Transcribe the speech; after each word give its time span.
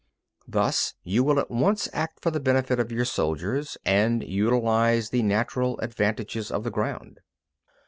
Thus 0.47 0.95
you 1.03 1.23
will 1.23 1.39
at 1.39 1.51
once 1.51 1.87
act 1.93 2.23
for 2.23 2.31
the 2.31 2.39
benefit 2.39 2.79
of 2.79 2.91
your 2.91 3.05
soldiers 3.05 3.77
and 3.85 4.23
utilise 4.23 5.09
the 5.11 5.21
natural 5.21 5.77
advantages 5.77 6.49
of 6.49 6.63
the 6.63 6.71
ground. 6.71 7.19